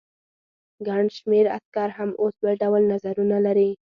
[0.87, 3.69] ګڼ شمېر عسکر هم اوس بل ډول نظرونه لري.